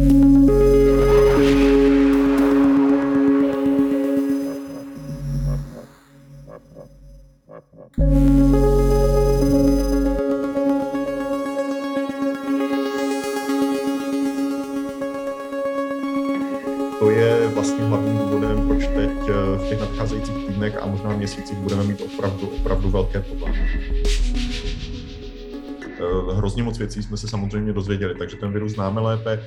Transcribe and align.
To 0.00 0.06
je 17.10 17.48
vlastně 17.48 17.84
hlavním 17.84 18.18
důvodem, 18.18 18.68
proč 18.68 18.86
teď 18.86 19.10
eh, 19.28 19.32
v 19.56 19.68
těch 19.68 19.80
nadcházejících 19.80 20.46
týdnech 20.46 20.82
a 20.82 20.86
možná 20.86 21.16
měsících 21.16 21.58
budeme 21.58 21.84
mít 21.84 22.00
opravdu, 22.00 22.46
opravdu 22.48 22.90
velké 22.90 23.20
problémy. 23.20 23.68
Eh, 26.00 26.34
hrozně 26.34 26.62
moc 26.62 26.78
věcí 26.78 27.02
jsme 27.02 27.16
se 27.16 27.28
samozřejmě 27.28 27.72
dozvěděli, 27.72 28.14
takže 28.18 28.36
ten 28.36 28.52
virus 28.52 28.72
známe 28.72 29.00
lépe. 29.00 29.44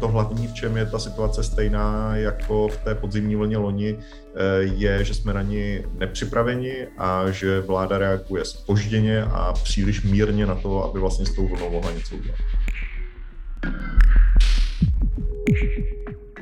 To 0.00 0.08
hlavní, 0.08 0.46
v 0.46 0.54
čem 0.54 0.76
je 0.76 0.86
ta 0.86 0.98
situace 0.98 1.42
stejná 1.42 2.16
jako 2.16 2.68
v 2.68 2.76
té 2.76 2.94
podzimní 2.94 3.36
vlně 3.36 3.56
loni, 3.56 3.98
eh, 3.98 4.62
je, 4.62 5.04
že 5.04 5.14
jsme 5.14 5.34
na 5.34 5.42
ní 5.42 5.78
nepřipraveni 5.98 6.86
a 6.98 7.30
že 7.30 7.60
vláda 7.60 7.98
reaguje 7.98 8.44
spožděně 8.44 9.22
a 9.22 9.52
příliš 9.52 10.02
mírně 10.02 10.46
na 10.46 10.54
to, 10.54 10.84
aby 10.84 11.00
vlastně 11.00 11.26
s 11.26 11.34
tou 11.34 11.48
vlnou 11.48 11.70
mohla 11.70 11.92
něco 11.92 12.16
udělat. 12.16 12.38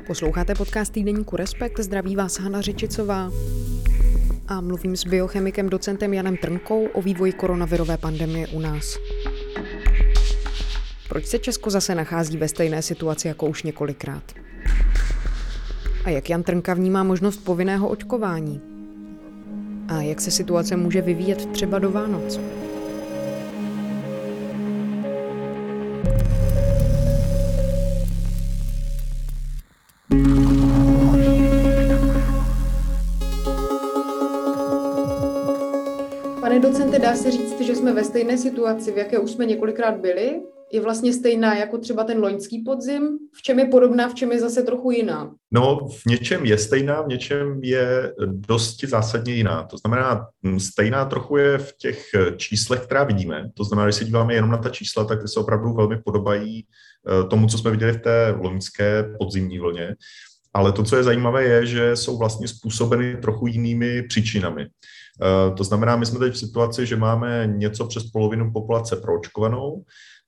Posloucháte 0.07 0.55
podcast 0.55 0.93
týdeníku 0.93 1.35
Respekt, 1.35 1.79
zdraví 1.79 2.15
vás 2.15 2.39
Hana 2.39 2.61
Řičicová 2.61 3.31
a 4.47 4.61
mluvím 4.61 4.95
s 4.95 5.03
biochemikem 5.03 5.69
docentem 5.69 6.13
Janem 6.13 6.37
Trnkou 6.37 6.85
o 6.85 7.01
vývoji 7.01 7.33
koronavirové 7.33 7.97
pandemie 7.97 8.47
u 8.47 8.59
nás. 8.59 8.97
Proč 11.09 11.25
se 11.25 11.39
Česko 11.39 11.69
zase 11.69 11.95
nachází 11.95 12.37
ve 12.37 12.47
stejné 12.47 12.81
situaci 12.81 13.27
jako 13.27 13.45
už 13.45 13.63
několikrát? 13.63 14.23
A 16.05 16.09
jak 16.09 16.29
Jan 16.29 16.43
Trnka 16.43 16.73
vnímá 16.73 17.03
možnost 17.03 17.37
povinného 17.37 17.87
očkování? 17.87 18.61
A 19.87 20.01
jak 20.01 20.21
se 20.21 20.31
situace 20.31 20.75
může 20.75 21.01
vyvíjet 21.01 21.45
třeba 21.51 21.79
do 21.79 21.91
Vánoc? 21.91 22.39
Pane 36.41 36.59
docente, 36.59 36.99
dá 36.99 37.15
se 37.15 37.31
říct, 37.31 37.61
že 37.61 37.75
jsme 37.75 37.93
ve 37.93 38.03
stejné 38.03 38.37
situaci, 38.37 38.91
v 38.91 38.97
jaké 38.97 39.19
už 39.19 39.31
jsme 39.31 39.45
několikrát 39.45 39.97
byli? 39.97 40.41
Je 40.71 40.81
vlastně 40.81 41.13
stejná 41.13 41.55
jako 41.55 41.77
třeba 41.77 42.03
ten 42.03 42.21
loňský 42.21 42.63
podzim? 42.63 43.17
V 43.33 43.41
čem 43.41 43.59
je 43.59 43.65
podobná, 43.65 44.09
v 44.09 44.13
čem 44.13 44.31
je 44.31 44.39
zase 44.39 44.63
trochu 44.63 44.91
jiná? 44.91 45.35
No, 45.51 45.87
v 45.87 46.05
něčem 46.05 46.45
je 46.45 46.57
stejná, 46.57 47.01
v 47.01 47.07
něčem 47.07 47.59
je 47.63 48.13
dosti 48.25 48.87
zásadně 48.87 49.33
jiná. 49.33 49.63
To 49.63 49.77
znamená, 49.77 50.27
stejná 50.57 51.05
trochu 51.05 51.37
je 51.37 51.57
v 51.57 51.73
těch 51.77 52.05
číslech, 52.37 52.81
která 52.81 53.03
vidíme. 53.03 53.49
To 53.53 53.63
znamená, 53.63 53.85
když 53.85 53.95
se 53.95 54.05
díváme 54.05 54.33
jenom 54.33 54.51
na 54.51 54.57
ta 54.57 54.69
čísla, 54.69 55.03
tak 55.03 55.21
ty 55.21 55.27
se 55.27 55.39
opravdu 55.39 55.73
velmi 55.73 55.97
podobají 55.97 56.65
eh, 56.65 57.27
tomu, 57.27 57.47
co 57.47 57.57
jsme 57.57 57.71
viděli 57.71 57.91
v 57.91 58.01
té 58.01 58.35
loňské 58.39 59.03
podzimní 59.19 59.59
vlně. 59.59 59.95
Ale 60.53 60.71
to, 60.71 60.83
co 60.83 60.95
je 60.95 61.03
zajímavé, 61.03 61.43
je, 61.43 61.65
že 61.65 61.95
jsou 61.95 62.17
vlastně 62.17 62.47
způsobeny 62.47 63.17
trochu 63.17 63.47
jinými 63.47 64.03
příčinami. 64.03 64.67
Eh, 65.23 65.55
to 65.55 65.63
znamená, 65.63 65.95
my 65.95 66.05
jsme 66.05 66.19
teď 66.19 66.33
v 66.33 66.37
situaci, 66.37 66.85
že 66.85 66.95
máme 66.95 67.47
něco 67.47 67.87
přes 67.87 68.03
polovinu 68.03 68.51
populace 68.51 68.95
proočkovanou, 68.95 69.83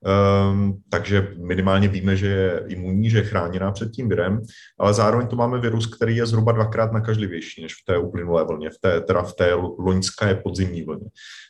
ehm, 0.06 0.74
takže 0.88 1.28
minimálně 1.38 1.88
víme, 1.88 2.16
že 2.16 2.26
je 2.26 2.64
imunní, 2.68 3.10
že 3.10 3.18
je 3.18 3.24
chráněná 3.24 3.72
před 3.72 3.90
tím 3.90 4.08
virem, 4.08 4.40
ale 4.78 4.94
zároveň 4.94 5.26
to 5.26 5.36
máme 5.36 5.58
virus, 5.58 5.86
který 5.96 6.16
je 6.16 6.26
zhruba 6.26 6.52
dvakrát 6.52 6.92
nakažlivější 6.92 7.62
než 7.62 7.74
v 7.74 7.84
té 7.86 7.98
uplynulé 7.98 8.44
vlně, 8.44 8.70
v 8.70 8.78
té, 8.80 9.00
teda 9.00 9.22
v 9.22 9.34
té 9.34 9.54
loňské 9.78 10.34
podzimní 10.34 10.82
vlně. 10.82 11.06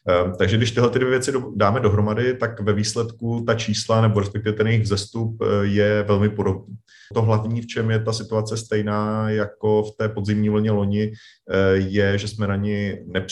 Ehm, 0.08 0.32
takže 0.38 0.56
když 0.56 0.70
tyhle 0.70 0.90
ty 0.90 0.98
dvě 0.98 1.10
věci 1.10 1.32
dáme 1.56 1.80
dohromady, 1.80 2.34
tak 2.34 2.60
ve 2.60 2.72
výsledku 2.72 3.44
ta 3.46 3.54
čísla 3.54 4.00
nebo 4.00 4.20
respektive 4.20 4.56
ten 4.56 4.66
jejich 4.66 4.82
vzestup 4.82 5.42
eh, 5.42 5.66
je 5.66 6.02
velmi 6.02 6.28
podobný. 6.28 6.76
To 7.14 7.22
hlavní, 7.22 7.62
v 7.62 7.66
čem 7.66 7.90
je 7.90 7.98
ta 7.98 8.12
situace 8.12 8.56
stejná 8.56 9.30
jako 9.30 9.82
v 9.82 9.96
té 9.96 10.08
podzimní 10.08 10.48
vlně 10.48 10.70
loni, 10.70 11.12
eh, 11.50 11.76
je, 11.76 12.18
že 12.18 12.28
jsme 12.28 12.46
na 12.46 12.56
ní 12.56 12.94
nepřipraveni 13.06 13.29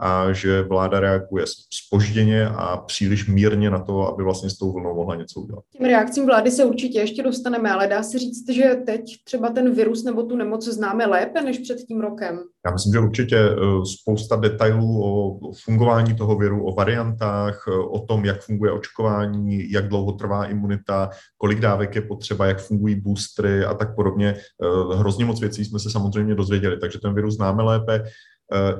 a 0.00 0.32
že 0.32 0.62
vláda 0.62 1.00
reaguje 1.00 1.44
spožděně 1.70 2.46
a 2.46 2.76
příliš 2.76 3.28
mírně 3.28 3.70
na 3.70 3.78
to, 3.78 4.08
aby 4.08 4.24
vlastně 4.24 4.50
s 4.50 4.58
tou 4.58 4.72
vlnou 4.72 4.94
mohla 4.94 5.14
něco 5.14 5.40
udělat. 5.40 5.64
Tím 5.76 5.86
reakcím 5.86 6.26
vlády 6.26 6.50
se 6.50 6.64
určitě 6.64 6.98
ještě 6.98 7.22
dostaneme, 7.22 7.70
ale 7.70 7.86
dá 7.86 8.02
se 8.02 8.18
říct, 8.18 8.50
že 8.50 8.76
teď 8.86 9.00
třeba 9.24 9.50
ten 9.50 9.74
virus 9.74 10.04
nebo 10.04 10.22
tu 10.22 10.36
nemoc 10.36 10.68
známe 10.68 11.06
lépe 11.06 11.42
než 11.42 11.58
před 11.58 11.78
tím 11.78 12.00
rokem. 12.00 12.38
Já 12.66 12.72
myslím, 12.72 12.92
že 12.92 12.98
určitě 12.98 13.36
eh, 13.36 13.56
spousta 14.00 14.36
detailů 14.36 15.04
o 15.04 15.38
fungování 15.64 16.14
toho 16.14 16.36
viru, 16.36 16.66
o 16.66 16.74
variantách, 16.74 17.64
eh, 17.68 17.70
o 17.90 17.98
tom, 17.98 18.24
jak 18.24 18.42
funguje 18.42 18.72
očkování, 18.72 19.72
jak 19.72 19.88
dlouho 19.88 20.12
trvá 20.12 20.44
imunita, 20.44 21.10
kolik 21.36 21.60
dávek 21.60 21.94
je 21.94 22.02
potřeba, 22.02 22.46
jak 22.46 22.60
fungují 22.60 22.94
boostry 22.94 23.64
a 23.64 23.74
tak 23.74 23.94
podobně. 23.94 24.34
Eh, 24.36 24.96
hrozně 24.96 25.24
moc 25.24 25.40
věcí 25.40 25.64
jsme 25.64 25.78
se 25.78 25.90
samozřejmě 25.90 26.34
dozvěděli, 26.34 26.78
takže 26.78 26.98
ten 26.98 27.14
virus 27.14 27.36
známe 27.36 27.62
lépe. 27.62 28.04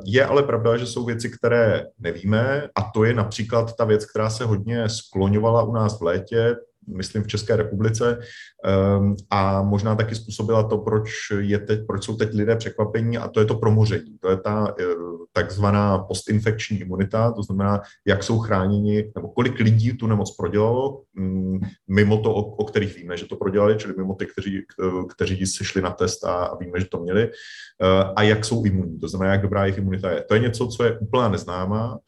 Je 0.04 0.24
ale 0.24 0.42
pravda, 0.42 0.76
že 0.76 0.86
jsou 0.86 1.04
věci, 1.04 1.30
které 1.30 1.86
nevíme, 1.98 2.68
a 2.74 2.82
to 2.82 3.04
je 3.04 3.14
například 3.14 3.76
ta 3.76 3.84
věc, 3.84 4.06
která 4.06 4.30
se 4.30 4.44
hodně 4.44 4.88
skloňovala 4.88 5.62
u 5.62 5.72
nás 5.72 5.98
v 6.00 6.02
létě, 6.02 6.56
myslím 6.96 7.22
v 7.22 7.26
České 7.26 7.56
republice 7.56 8.18
ehm, 8.64 9.14
a 9.30 9.62
možná 9.62 9.94
taky 9.94 10.14
způsobila 10.14 10.68
to, 10.68 10.78
proč, 10.78 11.10
je 11.38 11.58
teď, 11.58 11.86
proč 11.86 12.04
jsou 12.04 12.16
teď 12.16 12.34
lidé 12.34 12.56
překvapení 12.56 13.18
a 13.18 13.28
to 13.28 13.40
je 13.40 13.46
to 13.46 13.54
promoření. 13.54 14.18
To 14.20 14.30
je 14.30 14.36
ta 14.36 14.74
eh, 14.80 14.84
takzvaná 15.32 15.98
postinfekční 15.98 16.80
imunita, 16.80 17.32
to 17.32 17.42
znamená, 17.42 17.80
jak 18.06 18.22
jsou 18.22 18.38
chráněni, 18.38 19.12
nebo 19.14 19.28
kolik 19.28 19.58
lidí 19.58 19.92
tu 19.92 20.06
nemoc 20.06 20.36
prodělalo, 20.36 21.02
mm, 21.14 21.60
mimo 21.88 22.18
to, 22.18 22.34
o, 22.34 22.40
o 22.40 22.64
kterých 22.64 22.96
víme, 22.96 23.16
že 23.16 23.26
to 23.26 23.36
prodělali, 23.36 23.76
čili 23.76 23.94
mimo 23.96 24.14
ty, 24.14 24.26
kteří, 24.26 24.62
kteří 25.08 25.46
se 25.46 25.64
šli 25.64 25.82
na 25.82 25.90
test 25.90 26.24
a, 26.24 26.34
a 26.34 26.56
víme, 26.56 26.80
že 26.80 26.86
to 26.86 26.98
měli, 26.98 27.22
eh, 27.22 28.04
a 28.16 28.22
jak 28.22 28.44
jsou 28.44 28.64
imunní, 28.64 28.98
to 28.98 29.08
znamená, 29.08 29.32
jak 29.32 29.42
dobrá 29.42 29.64
jejich 29.64 29.78
imunita 29.78 30.10
je. 30.10 30.24
To 30.28 30.34
je 30.34 30.40
něco, 30.40 30.66
co 30.68 30.84
je 30.84 30.98
úplně 30.98 31.28
neznámá, 31.28 31.98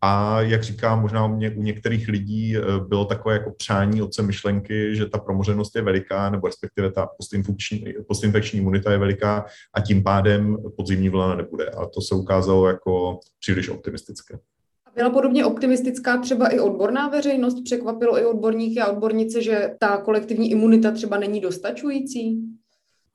a 0.00 0.40
jak 0.40 0.62
říkám, 0.62 1.00
možná 1.00 1.26
u 1.26 1.36
některých 1.56 2.08
lidí 2.08 2.58
uh, 2.58 2.88
bylo 2.88 3.04
takové 3.04 3.34
jako 3.34 3.50
přání 3.50 4.02
otce 4.02 4.22
myšlenky, 4.22 4.96
že 4.96 5.06
ta 5.06 5.18
promořenost 5.18 5.76
je 5.76 5.82
veliká, 5.82 6.30
nebo 6.30 6.46
respektive 6.46 6.92
ta 6.92 7.08
postinfekční, 7.18 7.84
postinfekční 8.08 8.58
imunita 8.58 8.92
je 8.92 8.98
veliká 8.98 9.44
a 9.74 9.80
tím 9.80 10.02
pádem 10.02 10.56
podzimní 10.76 11.08
vlna 11.08 11.34
nebude. 11.34 11.66
A 11.66 11.86
to 11.86 12.00
se 12.00 12.14
ukázalo 12.14 12.68
jako 12.68 13.20
příliš 13.40 13.68
optimistické. 13.68 14.38
Byla 14.94 15.10
podobně 15.10 15.44
optimistická 15.44 16.18
třeba 16.18 16.48
i 16.48 16.60
odborná 16.60 17.08
veřejnost? 17.08 17.62
Překvapilo 17.64 18.18
i 18.18 18.24
odborníky 18.24 18.80
a 18.80 18.92
odbornice, 18.92 19.42
že 19.42 19.70
ta 19.78 19.96
kolektivní 19.96 20.50
imunita 20.50 20.90
třeba 20.90 21.18
není 21.18 21.40
dostačující? 21.40 22.40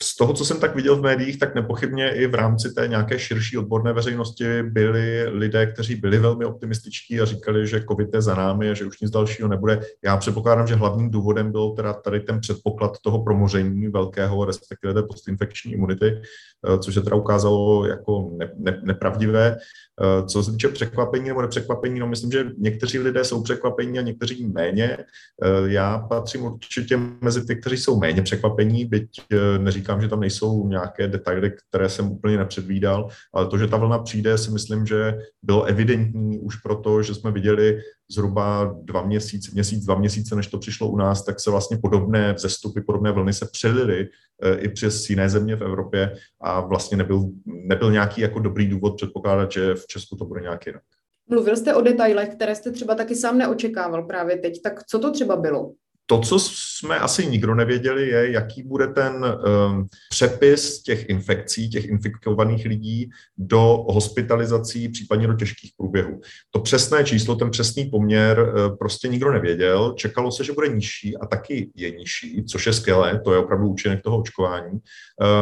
Z 0.04 0.16
toho, 0.16 0.34
co 0.34 0.46
jsem 0.46 0.60
tak 0.60 0.76
viděl 0.76 0.96
v 0.96 1.02
médiích, 1.02 1.40
tak 1.40 1.56
nepochybně 1.56 2.10
i 2.10 2.28
v 2.28 2.36
rámci 2.36 2.74
té 2.74 2.88
nějaké 2.88 3.20
širší 3.20 3.58
odborné 3.58 3.94
veřejnosti 3.94 4.64
byli 4.64 5.30
lidé, 5.30 5.66
kteří 5.66 5.96
byli 5.96 6.18
velmi 6.18 6.46
optimističtí 6.46 7.22
a 7.22 7.26
říkali, 7.26 7.68
že 7.68 7.84
COVID 7.90 8.14
je 8.14 8.22
za 8.22 8.36
námi 8.36 8.70
a 8.70 8.74
že 8.74 8.86
už 8.86 9.02
nic 9.02 9.12
dalšího 9.12 9.48
nebude. 9.48 9.82
Já 10.06 10.18
předpokládám, 10.18 10.68
že 10.68 10.76
hlavním 10.76 11.12
důvodem 11.12 11.52
byl 11.52 11.70
teda 11.70 11.94
tady 11.94 12.20
ten 12.20 12.40
předpoklad 12.40 12.98
toho 13.02 13.24
promoření 13.24 13.88
velkého, 13.88 14.46
respektive 14.46 14.94
té 14.94 15.04
postinfekční 15.04 15.74
imunity, 15.74 16.22
eh, 16.68 16.80
což 16.80 16.94
se 16.94 17.02
teda 17.02 17.16
ukázalo 17.16 17.86
jako 17.86 18.30
ne, 18.38 18.52
ne, 18.58 18.82
nepravdivé. 18.84 19.58
Eh, 20.02 20.26
co 20.28 20.44
se 20.44 20.52
týče 20.52 20.68
překvapení 20.68 21.28
nebo 21.28 21.42
nepřekvapení, 21.42 22.00
no 22.00 22.08
myslím, 22.08 22.32
že 22.32 22.46
někteří 22.58 23.00
lidé 23.00 23.24
jsou 23.24 23.44
překvapení 23.44 24.00
a 24.00 24.02
někteří 24.02 24.48
méně. 24.48 24.98
Eh, 24.98 25.48
já 25.66 26.00
patřím 26.00 26.44
určitě 26.44 27.00
mezi 27.22 27.46
ty, 27.46 27.56
kteří 27.56 27.78
jsou 27.78 28.00
méně 28.00 28.22
překvapení, 28.22 28.86
byť 28.86 29.10
neříkám, 29.58 29.87
neříkám, 29.88 30.02
že 30.02 30.08
tam 30.08 30.20
nejsou 30.20 30.68
nějaké 30.68 31.08
detaily, 31.08 31.52
které 31.70 31.90
jsem 31.90 32.12
úplně 32.12 32.38
nepředvídal, 32.38 33.08
ale 33.34 33.48
to, 33.48 33.58
že 33.58 33.68
ta 33.68 33.78
vlna 33.78 34.00
přijde, 34.00 34.38
si 34.38 34.52
myslím, 34.52 34.86
že 34.86 35.18
bylo 35.44 35.64
evidentní 35.64 36.40
už 36.40 36.56
proto, 36.56 37.02
že 37.04 37.16
jsme 37.16 37.32
viděli 37.32 37.80
zhruba 38.12 38.76
dva 38.84 39.02
měsíce, 39.02 39.52
měsíc, 39.54 39.86
dva 39.86 39.96
měsíce, 39.96 40.36
než 40.36 40.48
to 40.48 40.58
přišlo 40.58 40.88
u 40.88 40.98
nás, 40.98 41.26
tak 41.26 41.40
se 41.40 41.52
vlastně 41.52 41.78
podobné 41.78 42.34
vzestupy, 42.34 42.82
podobné 42.82 43.12
vlny 43.12 43.34
se 43.34 43.48
přelily 43.52 44.10
e, 44.44 44.56
i 44.56 44.70
přes 44.70 45.10
jiné 45.10 45.30
země 45.30 45.56
v 45.56 45.64
Evropě 45.64 46.16
a 46.42 46.62
vlastně 46.62 46.98
nebyl, 46.98 47.30
nebyl 47.46 47.92
nějaký 47.92 48.22
jako 48.22 48.40
dobrý 48.40 48.68
důvod 48.68 48.96
předpokládat, 48.96 49.52
že 49.52 49.76
v 49.76 49.88
Česku 49.88 50.16
to 50.16 50.26
bude 50.26 50.42
nějak 50.42 50.66
jinak. 50.66 50.84
Mluvil 51.30 51.56
jste 51.56 51.76
o 51.76 51.82
detailech, 51.82 52.30
které 52.30 52.56
jste 52.56 52.72
třeba 52.72 52.96
taky 52.96 53.16
sám 53.16 53.38
neočekával 53.38 54.04
právě 54.04 54.38
teď. 54.38 54.62
Tak 54.62 54.84
co 54.84 55.00
to 55.00 55.12
třeba 55.12 55.36
bylo? 55.36 55.74
To, 56.10 56.20
co 56.20 56.40
jsme 56.40 57.00
asi 57.00 57.26
nikdo 57.28 57.56
nevěděli, 57.56 58.10
je, 58.10 58.32
jaký 58.32 58.64
bude 58.64 58.88
ten 58.88 59.26
um, 59.26 59.88
přepis 60.10 60.82
těch 60.82 61.10
infekcí, 61.10 61.70
těch 61.70 61.86
infikovaných 61.86 62.66
lidí 62.66 63.10
do 63.38 63.86
hospitalizací, 63.90 64.90
případně 64.90 65.28
do 65.28 65.34
těžkých 65.34 65.72
průběhů. 65.78 66.22
To 66.52 66.60
přesné 66.60 67.04
číslo, 67.04 67.36
ten 67.36 67.50
přesný 67.50 67.86
poměr 67.86 68.40
uh, 68.40 68.78
prostě 68.78 69.08
nikdo 69.08 69.32
nevěděl. 69.32 69.94
Čekalo 69.98 70.32
se, 70.32 70.44
že 70.44 70.54
bude 70.54 70.68
nižší 70.68 71.18
a 71.18 71.26
taky 71.26 71.72
je 71.76 71.92
nižší, 71.92 72.44
což 72.44 72.66
je 72.66 72.74
skvělé, 72.74 73.22
to 73.24 73.34
je 73.34 73.40
opravdu 73.40 73.68
účinek 73.68 74.02
toho 74.04 74.20
očkování. 74.20 74.80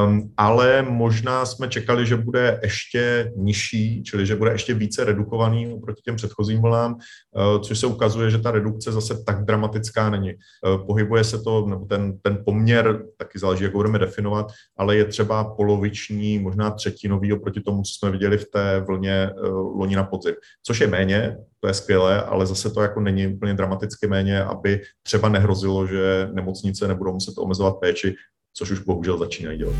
Um, 0.05 0.33
ale 0.37 0.81
možná 0.81 1.45
jsme 1.45 1.67
čekali, 1.67 2.05
že 2.05 2.15
bude 2.15 2.59
ještě 2.63 3.31
nižší, 3.37 4.03
čili 4.03 4.25
že 4.25 4.35
bude 4.35 4.51
ještě 4.51 4.73
více 4.73 5.03
redukovaný 5.03 5.73
oproti 5.73 6.01
těm 6.01 6.15
předchozím 6.15 6.61
vlnám, 6.61 6.93
uh, 6.93 7.61
což 7.61 7.79
se 7.79 7.87
ukazuje, 7.87 8.29
že 8.31 8.37
ta 8.37 8.51
redukce 8.51 8.91
zase 8.91 9.23
tak 9.25 9.45
dramatická 9.45 10.09
není. 10.09 10.33
Eh, 10.65 10.85
pohybuje 10.85 11.23
se 11.23 11.41
to, 11.41 11.65
nebo 11.65 11.85
ten, 11.85 12.19
ten 12.21 12.41
poměr, 12.45 13.05
taky 13.17 13.39
záleží, 13.39 13.63
jak 13.63 13.73
ho 13.73 13.79
budeme 13.79 13.99
definovat, 13.99 14.51
ale 14.77 14.95
je 14.95 15.05
třeba 15.05 15.43
poloviční, 15.43 16.39
možná 16.39 16.71
třetinový 16.71 17.33
oproti 17.33 17.61
tomu, 17.61 17.81
co 17.81 17.91
jsme 17.93 18.11
viděli 18.11 18.37
v 18.37 18.45
té 18.45 18.79
vlně 18.87 19.29
uh, 19.33 19.79
loni 19.79 19.95
na 19.95 20.03
podzim. 20.03 20.33
Což 20.63 20.81
je 20.81 20.87
méně, 20.87 21.37
to 21.59 21.67
je 21.67 21.73
skvělé, 21.73 22.23
ale 22.23 22.45
zase 22.45 22.69
to 22.69 22.81
jako 22.81 22.99
není 22.99 23.27
úplně 23.27 23.53
dramaticky 23.53 24.07
méně, 24.07 24.43
aby 24.43 24.81
třeba 25.03 25.29
nehrozilo, 25.29 25.87
že 25.87 26.29
nemocnice 26.33 26.87
nebudou 26.87 27.13
muset 27.13 27.37
omezovat 27.37 27.79
péči, 27.79 28.15
což 28.53 28.71
už 28.71 28.79
bohužel 28.79 29.17
začínají 29.17 29.57
dělat. 29.57 29.75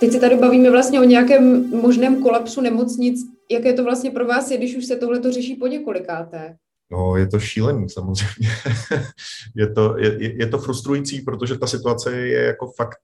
Teď 0.00 0.12
se 0.12 0.20
tady 0.20 0.36
bavíme 0.36 0.70
vlastně 0.70 1.00
o 1.00 1.04
nějakém 1.04 1.70
možném 1.70 2.22
kolapsu 2.22 2.60
nemocnic. 2.60 3.33
Jaké 3.50 3.72
to 3.72 3.84
vlastně 3.84 4.10
pro 4.10 4.26
vás 4.26 4.50
je, 4.50 4.56
když 4.56 4.76
už 4.76 4.84
se 4.84 4.96
tohle 4.96 5.20
to 5.20 5.32
řeší 5.32 5.54
po 5.54 5.66
několikáté? 5.66 6.56
No, 6.92 7.16
je 7.16 7.26
to 7.26 7.40
šílený 7.40 7.90
samozřejmě. 7.90 8.48
je, 9.56 9.72
to, 9.72 9.98
je, 9.98 10.38
je 10.38 10.46
to 10.46 10.58
frustrující, 10.58 11.20
protože 11.20 11.58
ta 11.58 11.66
situace 11.66 12.16
je 12.16 12.42
jako 12.44 12.72
fakt 12.76 12.98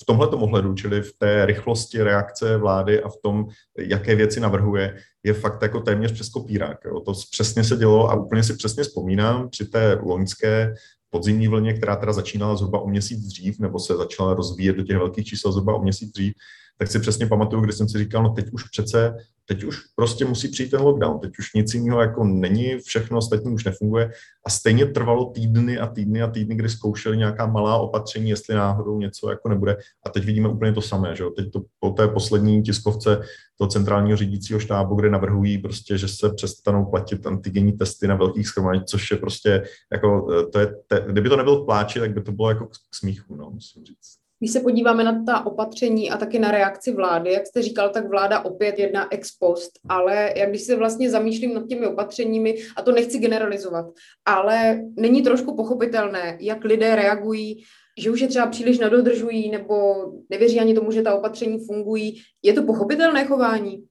v 0.00 0.04
tomhle 0.06 0.28
ohledu, 0.28 0.74
čili 0.74 1.02
v 1.02 1.12
té 1.18 1.46
rychlosti 1.46 2.02
reakce 2.02 2.56
vlády 2.56 3.02
a 3.02 3.08
v 3.08 3.16
tom, 3.22 3.46
jaké 3.78 4.14
věci 4.14 4.40
navrhuje, 4.40 4.96
je 5.22 5.34
fakt 5.34 5.62
jako 5.62 5.80
téměř 5.80 6.12
přes 6.12 6.28
kopírák. 6.28 6.78
Jo. 6.84 7.00
To 7.00 7.12
přesně 7.30 7.64
se 7.64 7.76
dělo 7.76 8.10
a 8.10 8.14
úplně 8.14 8.42
si 8.42 8.56
přesně 8.56 8.82
vzpomínám 8.82 9.48
při 9.48 9.64
té 9.64 9.98
loňské 10.02 10.74
podzimní 11.10 11.48
vlně, 11.48 11.74
která 11.74 11.96
teda 11.96 12.12
začínala 12.12 12.56
zhruba 12.56 12.80
o 12.80 12.88
měsíc 12.88 13.26
dřív, 13.26 13.58
nebo 13.58 13.78
se 13.78 13.96
začala 13.96 14.34
rozvíjet 14.34 14.76
do 14.76 14.82
těch 14.82 14.96
velkých 14.96 15.26
čísel 15.26 15.52
zhruba 15.52 15.74
o 15.74 15.82
měsíc 15.82 16.12
dřív, 16.12 16.34
tak 16.80 16.90
si 16.90 16.98
přesně 16.98 17.26
pamatuju, 17.26 17.62
kdy 17.62 17.72
jsem 17.72 17.88
si 17.88 17.98
říkal, 17.98 18.22
no 18.22 18.28
teď 18.28 18.50
už 18.52 18.64
přece, 18.64 19.14
teď 19.46 19.64
už 19.64 19.76
prostě 19.96 20.24
musí 20.24 20.48
přijít 20.48 20.70
ten 20.70 20.80
lockdown, 20.80 21.18
teď 21.20 21.38
už 21.38 21.54
nic 21.54 21.74
jiného 21.74 22.00
jako 22.00 22.24
není, 22.24 22.78
všechno 22.78 23.18
ostatní 23.18 23.52
už 23.52 23.64
nefunguje. 23.64 24.10
A 24.46 24.50
stejně 24.50 24.86
trvalo 24.86 25.24
týdny 25.24 25.78
a 25.78 25.86
týdny 25.86 26.22
a 26.22 26.30
týdny, 26.30 26.54
kdy 26.54 26.68
zkoušeli 26.68 27.16
nějaká 27.16 27.46
malá 27.46 27.76
opatření, 27.76 28.30
jestli 28.30 28.54
náhodou 28.54 28.98
něco 28.98 29.30
jako 29.30 29.48
nebude. 29.48 29.76
A 30.06 30.10
teď 30.10 30.24
vidíme 30.24 30.48
úplně 30.48 30.72
to 30.72 30.82
samé, 30.82 31.16
že 31.16 31.22
jo, 31.22 31.30
teď 31.30 31.52
to 31.52 31.62
po 31.78 31.90
té 31.90 32.08
poslední 32.08 32.62
tiskovce 32.62 33.20
toho 33.58 33.68
centrálního 33.68 34.16
řídícího 34.16 34.60
štábu, 34.60 34.94
kde 34.94 35.10
navrhují 35.10 35.58
prostě, 35.58 35.98
že 35.98 36.08
se 36.08 36.30
přestanou 36.32 36.84
platit 36.84 37.26
antigenní 37.26 37.72
testy 37.72 38.06
na 38.06 38.14
velkých 38.14 38.48
schromážděních, 38.48 38.86
což 38.86 39.10
je 39.10 39.16
prostě 39.16 39.62
jako, 39.92 40.26
to 40.52 40.58
je, 40.58 40.74
te, 40.86 41.04
kdyby 41.08 41.28
to 41.28 41.36
nebyl 41.36 41.56
pláči, 41.56 42.00
tak 42.00 42.14
by 42.14 42.22
to 42.22 42.32
bylo 42.32 42.48
jako 42.48 42.66
k 42.66 42.94
smíchu, 42.94 43.36
no, 43.36 43.50
musím 43.50 43.84
říct. 43.84 44.19
Když 44.40 44.52
se 44.52 44.60
podíváme 44.60 45.04
na 45.04 45.24
ta 45.26 45.46
opatření 45.46 46.10
a 46.10 46.16
taky 46.16 46.38
na 46.38 46.50
reakci 46.50 46.92
vlády, 46.92 47.32
jak 47.32 47.46
jste 47.46 47.62
říkal, 47.62 47.90
tak 47.90 48.08
vláda 48.08 48.44
opět 48.44 48.78
jedna 48.78 49.12
ex 49.12 49.36
post, 49.36 49.70
ale 49.88 50.32
jak 50.36 50.50
když 50.50 50.62
se 50.62 50.76
vlastně 50.76 51.10
zamýšlím 51.10 51.54
nad 51.54 51.66
těmi 51.66 51.86
opatřeními, 51.86 52.56
a 52.76 52.82
to 52.82 52.92
nechci 52.92 53.18
generalizovat, 53.18 53.86
ale 54.24 54.80
není 54.96 55.22
trošku 55.22 55.56
pochopitelné, 55.56 56.38
jak 56.40 56.64
lidé 56.64 56.96
reagují, 56.96 57.64
že 57.98 58.10
už 58.10 58.20
je 58.20 58.28
třeba 58.28 58.46
příliš 58.46 58.78
nedodržují 58.78 59.50
nebo 59.50 59.94
nevěří 60.30 60.60
ani 60.60 60.74
tomu, 60.74 60.90
že 60.90 61.02
ta 61.02 61.14
opatření 61.14 61.58
fungují. 61.66 62.20
Je 62.42 62.52
to 62.52 62.62
pochopitelné 62.62 63.24
chování? 63.24 63.84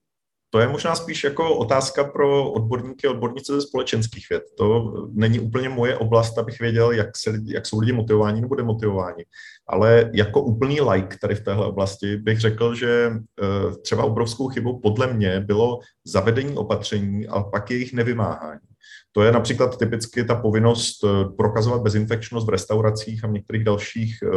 To 0.52 0.60
je 0.60 0.68
možná 0.68 0.96
spíš 0.96 1.24
jako 1.24 1.58
otázka 1.58 2.04
pro 2.04 2.52
odborníky 2.52 3.08
a 3.08 3.12
odbornice 3.12 3.54
ze 3.54 3.62
společenských 3.62 4.30
věd. 4.30 4.44
To 4.58 4.94
není 5.12 5.40
úplně 5.40 5.70
moje 5.70 5.98
oblast, 5.98 6.38
abych 6.38 6.60
věděl, 6.60 6.92
jak, 6.92 7.18
se, 7.18 7.34
jak 7.46 7.66
jsou 7.66 7.80
lidi 7.80 7.92
motivováni 7.92 8.42
nebo 8.42 8.56
demotivováni. 8.56 9.26
Ale 9.68 10.12
jako 10.14 10.42
úplný 10.42 10.82
like 10.82 11.18
tady 11.22 11.36
v 11.36 11.44
téhle 11.44 11.66
oblasti 11.66 12.18
bych 12.18 12.40
řekl, 12.40 12.76
že 12.76 13.12
eh, 13.12 13.76
třeba 13.82 14.04
obrovskou 14.04 14.48
chybou 14.48 14.80
podle 14.80 15.14
mě 15.14 15.40
bylo 15.40 15.80
zavedení 16.06 16.58
opatření 16.58 17.28
a 17.28 17.44
pak 17.44 17.72
jejich 17.72 17.94
nevymáhání. 17.94 18.60
To 19.12 19.22
je 19.22 19.32
například 19.32 19.78
typicky 19.78 20.24
ta 20.24 20.36
povinnost 20.36 21.04
eh, 21.04 21.30
prokazovat 21.38 21.82
bezinfekčnost 21.82 22.48
v 22.48 22.50
restauracích 22.50 23.24
a 23.24 23.28
v 23.28 23.32
některých 23.32 23.64
dalších 23.64 24.20
eh, 24.24 24.28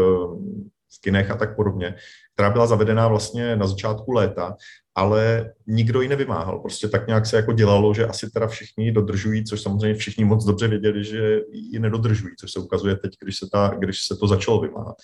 skinech 0.92 1.30
a 1.30 1.36
tak 1.36 1.56
podobně, 1.56 1.94
která 2.34 2.50
byla 2.50 2.66
zavedená 2.66 3.08
vlastně 3.08 3.56
na 3.56 3.66
začátku 3.66 4.12
léta, 4.12 4.56
ale 4.94 5.52
nikdo 5.66 6.00
ji 6.00 6.08
nevymáhal. 6.08 6.58
Prostě 6.58 6.88
tak 6.88 7.06
nějak 7.06 7.26
se 7.26 7.36
jako 7.36 7.52
dělalo, 7.52 7.94
že 7.94 8.06
asi 8.06 8.30
teda 8.30 8.46
všichni 8.46 8.92
dodržují, 8.92 9.44
což 9.44 9.62
samozřejmě 9.62 9.94
všichni 9.94 10.24
moc 10.24 10.44
dobře 10.44 10.68
věděli, 10.68 11.04
že 11.04 11.40
ji 11.52 11.78
nedodržují, 11.78 12.34
což 12.40 12.52
se 12.52 12.60
ukazuje 12.60 12.96
teď, 12.96 13.12
když 13.22 13.38
se, 13.38 13.46
ta, 13.52 13.72
když 13.78 14.04
se 14.06 14.16
to 14.16 14.26
začalo 14.26 14.60
vymáhat. 14.60 14.96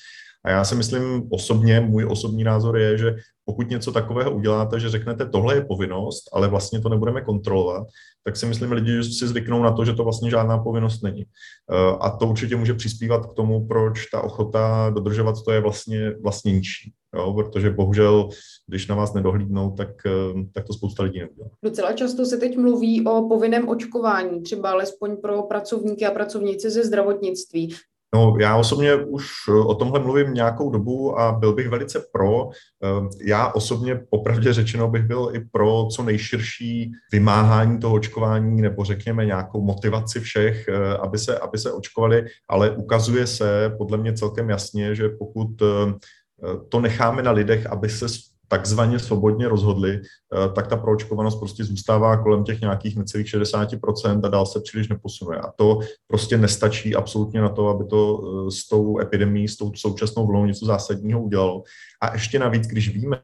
A 0.44 0.50
já 0.50 0.64
si 0.64 0.74
myslím 0.74 1.28
osobně, 1.30 1.80
můj 1.80 2.04
osobní 2.04 2.44
názor 2.44 2.78
je, 2.78 2.98
že 2.98 3.16
pokud 3.44 3.70
něco 3.70 3.92
takového 3.92 4.30
uděláte, 4.30 4.80
že 4.80 4.88
řeknete, 4.88 5.26
tohle 5.26 5.54
je 5.54 5.64
povinnost, 5.64 6.28
ale 6.32 6.48
vlastně 6.48 6.80
to 6.80 6.88
nebudeme 6.88 7.20
kontrolovat, 7.20 7.86
tak 8.24 8.36
si 8.36 8.46
myslím, 8.46 8.72
lidi 8.72 9.04
si 9.04 9.28
zvyknou 9.28 9.62
na 9.62 9.72
to, 9.72 9.84
že 9.84 9.92
to 9.92 10.04
vlastně 10.04 10.30
žádná 10.30 10.58
povinnost 10.58 11.02
není. 11.02 11.22
Eh, 11.24 11.96
a 12.00 12.10
to 12.10 12.26
určitě 12.26 12.56
může 12.56 12.74
přispívat 12.74 13.26
k 13.26 13.34
tomu, 13.34 13.66
proč 13.66 14.06
ta 14.06 14.20
ochota 14.20 14.90
dodržovat 14.94 15.34
to 15.44 15.52
je 15.52 15.60
vlastně, 15.60 16.14
vlastně 16.22 16.52
nižší. 16.52 16.92
Jo, 17.16 17.32
protože 17.32 17.70
bohužel, 17.70 18.28
když 18.66 18.86
na 18.86 18.94
vás 18.94 19.14
nedohlídnou, 19.14 19.70
tak, 19.70 19.88
eh, 20.06 20.44
tak 20.52 20.64
to 20.66 20.72
spousta 20.72 21.02
lidí 21.02 21.18
neudělá. 21.18 21.48
Docela 21.64 21.92
často 21.92 22.26
se 22.26 22.36
teď 22.36 22.56
mluví 22.56 23.06
o 23.06 23.28
povinném 23.28 23.68
očkování, 23.68 24.42
třeba 24.42 24.70
alespoň 24.70 25.16
pro 25.16 25.42
pracovníky 25.42 26.06
a 26.06 26.10
pracovnice 26.10 26.70
ze 26.70 26.84
zdravotnictví. 26.84 27.74
No, 28.14 28.36
já 28.40 28.56
osobně 28.56 28.94
už 28.94 29.26
eh, 29.48 29.52
o 29.52 29.74
tomhle 29.74 30.00
mluvím 30.00 30.34
nějakou 30.34 30.70
dobu 30.70 31.18
a 31.18 31.32
byl 31.32 31.52
bych 31.52 31.68
velice 31.68 32.04
pro. 32.12 32.48
Eh, 32.50 33.08
já 33.24 33.52
osobně, 33.52 34.00
popravdě 34.10 34.52
řečeno, 34.52 34.88
bych 34.88 35.02
byl 35.02 35.30
i 35.32 35.40
pro 35.40 35.86
co 35.86 36.02
nejširší 36.02 36.92
vymáhání 37.12 37.78
toho 37.78 37.94
očkování 37.94 38.62
nebo 38.62 38.84
řekněme 38.84 39.26
nějakou 39.26 39.64
motivaci 39.64 40.20
všech, 40.20 40.68
eh, 40.68 40.96
aby 40.96 41.18
se, 41.18 41.38
aby 41.38 41.58
se 41.58 41.72
očkovali, 41.72 42.26
ale 42.48 42.70
ukazuje 42.70 43.26
se 43.26 43.74
podle 43.78 43.98
mě 43.98 44.12
celkem 44.12 44.50
jasně, 44.50 44.94
že 44.94 45.08
pokud 45.08 45.48
to 46.68 46.80
necháme 46.80 47.22
na 47.22 47.30
lidech, 47.30 47.66
aby 47.66 47.88
se 47.88 48.06
takzvaně 48.48 48.98
svobodně 48.98 49.48
rozhodli, 49.48 50.00
eh, 50.00 50.48
tak 50.54 50.66
ta 50.66 50.76
proočkovanost 50.76 51.38
prostě 51.38 51.64
zůstává 51.64 52.16
kolem 52.16 52.44
těch 52.44 52.60
nějakých 52.60 52.96
necelých 52.96 53.28
60% 53.28 54.24
a 54.24 54.28
dál 54.28 54.46
se 54.46 54.60
příliš 54.60 54.88
neposunuje. 54.88 55.38
A 55.38 55.52
to 55.56 55.78
prostě 56.06 56.38
nestačí 56.38 56.94
absolutně 56.94 57.40
na 57.40 57.48
to, 57.48 57.68
aby 57.68 57.84
to 57.84 58.20
eh, 58.20 58.50
s 58.50 58.68
tou 58.68 59.00
epidemí, 59.00 59.48
s 59.48 59.56
tou 59.56 59.72
současnou 59.74 60.26
vlnou 60.26 60.46
něco 60.46 60.66
zásadního 60.66 61.22
udělalo. 61.22 61.62
A 62.00 62.12
ještě 62.12 62.38
navíc, 62.38 62.66
když 62.66 62.94
víme, 62.94 63.22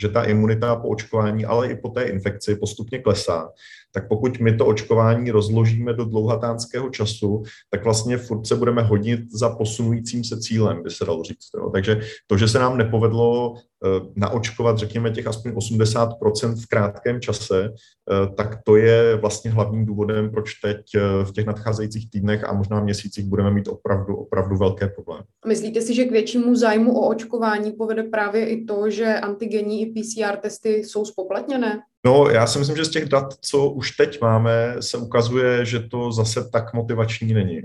že 0.00 0.08
ta 0.08 0.24
imunita 0.24 0.76
po 0.76 0.88
očkování, 0.88 1.44
ale 1.44 1.68
i 1.68 1.76
po 1.76 1.88
té 1.88 2.02
infekci 2.02 2.56
postupně 2.56 2.98
klesá, 2.98 3.48
tak 3.96 4.08
pokud 4.08 4.40
my 4.40 4.56
to 4.56 4.66
očkování 4.66 5.30
rozložíme 5.30 5.92
do 5.92 6.04
dlouhatánského 6.04 6.90
času, 6.90 7.42
tak 7.70 7.84
vlastně 7.84 8.16
furt 8.16 8.46
se 8.46 8.56
budeme 8.56 8.82
hodit 8.82 9.20
za 9.32 9.50
posunujícím 9.50 10.24
se 10.24 10.40
cílem, 10.40 10.82
by 10.82 10.90
se 10.90 11.04
dalo 11.04 11.22
říct. 11.22 11.48
Jo. 11.56 11.70
Takže 11.70 12.00
to, 12.26 12.36
že 12.36 12.48
se 12.48 12.58
nám 12.58 12.76
nepovedlo 12.76 13.54
Eh, 13.84 14.00
naočkovat, 14.16 14.78
řekněme, 14.78 15.10
těch 15.10 15.26
aspoň 15.26 15.52
80% 15.52 16.54
v 16.54 16.66
krátkém 16.66 17.20
čase, 17.20 17.64
eh, 17.64 18.34
tak 18.36 18.58
to 18.64 18.76
je 18.76 19.16
vlastně 19.16 19.50
hlavním 19.50 19.86
důvodem, 19.86 20.30
proč 20.30 20.54
teď 20.54 20.76
eh, 20.94 21.24
v 21.24 21.32
těch 21.32 21.46
nadcházejících 21.46 22.10
týdnech 22.10 22.44
a 22.44 22.52
možná 22.52 22.80
měsících 22.80 23.24
budeme 23.24 23.50
mít 23.50 23.68
opravdu, 23.68 24.16
opravdu 24.16 24.56
velké 24.56 24.88
problémy. 24.88 25.24
Myslíte 25.46 25.80
si, 25.80 25.94
že 25.94 26.04
k 26.04 26.10
většímu 26.10 26.54
zájmu 26.54 27.00
o 27.00 27.08
očkování 27.08 27.72
povede 27.72 28.02
právě 28.02 28.48
i 28.48 28.64
to, 28.64 28.90
že 28.90 29.14
antigenní 29.14 29.82
i 29.82 29.92
PCR 29.92 30.36
testy 30.36 30.74
jsou 30.74 31.04
spoplatněné? 31.04 31.82
No, 32.06 32.28
já 32.30 32.46
si 32.46 32.58
myslím, 32.58 32.76
že 32.76 32.84
z 32.84 32.90
těch 32.90 33.04
dat, 33.08 33.34
co 33.40 33.70
už 33.70 33.90
teď 33.90 34.20
máme, 34.20 34.76
se 34.80 34.98
ukazuje, 34.98 35.64
že 35.64 35.80
to 35.80 36.12
zase 36.12 36.48
tak 36.50 36.74
motivační 36.74 37.34
není. 37.34 37.60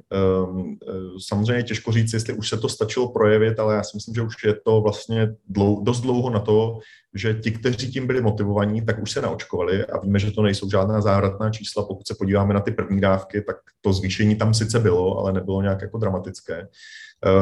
Um, 0.48 0.78
samozřejmě 1.28 1.64
těžko 1.64 1.92
říct, 1.92 2.14
jestli 2.14 2.34
už 2.34 2.50
se 2.50 2.58
to 2.58 2.70
stačilo 2.70 3.12
projevit, 3.12 3.60
ale 3.60 3.76
já 3.76 3.84
si 3.84 3.98
myslím, 3.98 4.16
že 4.16 4.22
už 4.22 4.44
je 4.46 4.56
to 4.66 4.82
vlastně 4.82 5.36
dost 5.82 6.02
dlouho 6.02 6.30
na 6.30 6.40
to, 6.40 6.80
že 7.14 7.34
ti, 7.34 7.52
kteří 7.52 7.92
tím 7.92 8.08
byli 8.08 8.22
motivovaní, 8.22 8.86
tak 8.86 9.02
už 9.02 9.12
se 9.12 9.22
naočkovali 9.22 9.86
a 9.86 10.00
víme, 10.00 10.20
že 10.20 10.32
to 10.32 10.42
nejsou 10.42 10.70
žádná 10.70 11.02
závratná 11.02 11.50
čísla. 11.50 11.86
Pokud 11.86 12.08
se 12.08 12.16
podíváme 12.20 12.54
na 12.54 12.60
ty 12.60 12.72
první 12.72 13.02
dávky, 13.02 13.42
tak 13.42 13.56
to 13.82 13.94
zvýšení 13.94 14.36
tam 14.36 14.54
sice 14.54 14.80
bylo, 14.80 15.18
ale 15.18 15.34
nebylo 15.34 15.62
nějak 15.62 15.82
jako 15.82 15.98
dramatické. 15.98 16.68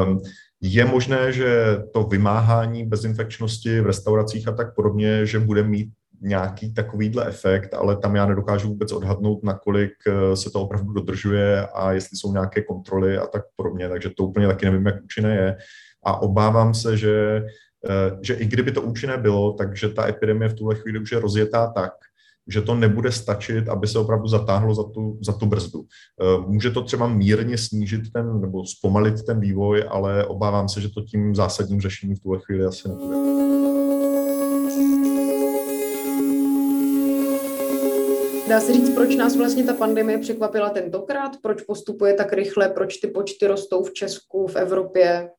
Um, 0.06 0.20
je 0.60 0.84
možné, 0.84 1.32
že 1.32 1.78
to 1.92 2.02
vymáhání 2.02 2.86
bezinfekčnosti 2.86 3.80
v 3.80 3.86
restauracích 3.86 4.48
a 4.48 4.52
tak 4.52 4.74
podobně, 4.74 5.26
že 5.26 5.38
bude 5.38 5.62
mít 5.62 5.88
nějaký 6.20 6.74
takovýhle 6.74 7.26
efekt, 7.26 7.74
ale 7.74 7.96
tam 7.96 8.16
já 8.16 8.26
nedokážu 8.26 8.68
vůbec 8.68 8.92
odhadnout, 8.92 9.44
nakolik 9.44 9.92
eh, 10.06 10.36
se 10.36 10.50
to 10.50 10.62
opravdu 10.62 10.92
dodržuje 10.92 11.66
a 11.66 11.92
jestli 11.92 12.16
jsou 12.16 12.32
nějaké 12.32 12.62
kontroly 12.62 13.18
a 13.18 13.26
tak 13.26 13.42
podobně, 13.56 13.88
takže 13.88 14.10
to 14.16 14.24
úplně 14.24 14.46
taky 14.46 14.66
nevím, 14.66 14.86
jak 14.86 15.04
účinné 15.04 15.34
je. 15.34 15.56
A 16.04 16.22
obávám 16.22 16.74
se, 16.74 16.96
že, 16.96 17.44
eh, 17.90 18.18
že 18.22 18.34
i 18.34 18.46
kdyby 18.46 18.72
to 18.72 18.82
účinné 18.82 19.16
bylo, 19.16 19.52
takže 19.52 19.88
ta 19.88 20.08
epidemie 20.08 20.48
v 20.48 20.54
tuhle 20.54 20.74
chvíli 20.74 20.98
už 20.98 21.12
je 21.12 21.20
rozjetá 21.20 21.66
tak, 21.66 21.92
že 22.48 22.62
to 22.62 22.74
nebude 22.74 23.12
stačit, 23.12 23.68
aby 23.68 23.86
se 23.86 23.98
opravdu 23.98 24.28
zatáhlo 24.28 24.74
za 24.74 24.82
tu, 24.82 25.18
za 25.22 25.32
tu 25.32 25.46
brzdu. 25.46 25.84
Eh, 26.20 26.46
může 26.46 26.70
to 26.70 26.82
třeba 26.82 27.08
mírně 27.08 27.58
snížit 27.58 28.12
ten, 28.12 28.40
nebo 28.40 28.66
zpomalit 28.66 29.22
ten 29.22 29.40
vývoj, 29.40 29.84
ale 29.88 30.26
obávám 30.26 30.68
se, 30.68 30.80
že 30.80 30.88
to 30.88 31.00
tím 31.00 31.34
zásadním 31.34 31.80
řešením 31.80 32.16
v 32.16 32.20
tuhle 32.20 32.38
chvíli 32.44 32.64
asi 32.64 32.88
nebude. 32.88 33.49
Dá 38.50 38.60
se 38.60 38.72
říct, 38.72 38.94
proč 38.94 39.16
nás 39.16 39.36
vlastně 39.36 39.64
ta 39.64 39.74
pandemie 39.74 40.18
překvapila 40.18 40.70
tentokrát? 40.70 41.32
Proč 41.42 41.62
postupuje 41.62 42.14
tak 42.14 42.32
rychle? 42.32 42.68
Proč 42.68 42.96
ty 42.96 43.06
počty 43.06 43.46
rostou 43.46 43.84
v 43.84 43.92
Česku, 43.92 44.46
v 44.46 44.56
Evropě? 44.56 45.30